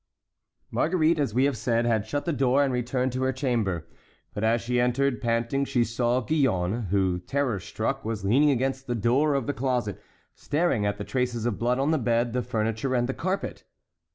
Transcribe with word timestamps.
Marguerite, 0.71 1.19
as 1.19 1.35
we 1.35 1.43
have 1.43 1.55
said, 1.55 1.85
had 1.85 2.07
shut 2.07 2.25
the 2.25 2.33
door 2.33 2.63
and 2.63 2.73
returned 2.73 3.11
to 3.11 3.21
her 3.21 3.31
chamber. 3.31 3.87
But 4.33 4.43
as 4.43 4.59
she 4.59 4.79
entered, 4.79 5.21
panting, 5.21 5.63
she 5.63 5.83
saw 5.83 6.21
Gillonne, 6.25 6.87
who, 6.89 7.19
terror 7.19 7.59
struck, 7.59 8.03
was 8.03 8.25
leaning 8.25 8.49
against 8.49 8.87
the 8.87 8.95
door 8.95 9.35
of 9.35 9.45
the 9.45 9.53
closet, 9.53 10.01
staring 10.33 10.87
at 10.87 10.97
the 10.97 11.03
traces 11.03 11.45
of 11.45 11.59
blood 11.59 11.77
on 11.77 11.91
the 11.91 11.99
bed, 11.99 12.33
the 12.33 12.41
furniture, 12.41 12.95
and 12.95 13.07
the 13.07 13.13
carpet. 13.13 13.63